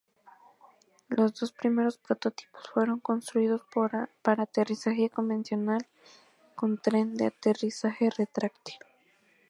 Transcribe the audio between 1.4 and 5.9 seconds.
primeros prototipos fueron construidos para aterrizaje convencional